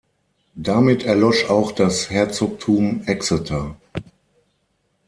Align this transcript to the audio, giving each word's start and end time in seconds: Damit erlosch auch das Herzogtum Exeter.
Damit 0.55 1.03
erlosch 1.05 1.47
auch 1.47 1.71
das 1.71 2.09
Herzogtum 2.09 3.03
Exeter. 3.05 3.77